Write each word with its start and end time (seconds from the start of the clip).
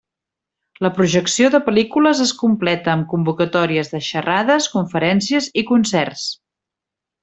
La 0.85 0.89
projecció 0.99 1.49
de 1.55 1.59
pel·lícules 1.67 2.23
es 2.25 2.33
completa 2.41 2.93
amb 2.95 3.07
convocatòries 3.13 3.95
de 3.95 4.03
xerrades, 4.11 4.69
conferències 4.81 5.55
i 5.65 5.69
concerts. 5.75 6.29